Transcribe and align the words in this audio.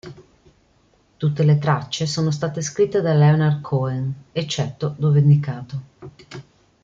Tutte 1.17 1.43
le 1.43 1.59
tracce 1.59 2.07
sono 2.07 2.31
state 2.31 2.63
scritte 2.63 3.01
da 3.01 3.13
Leonard 3.13 3.61
Cohen, 3.61 4.11
eccetto 4.31 4.95
dove 4.97 5.19
indicato. 5.19 5.81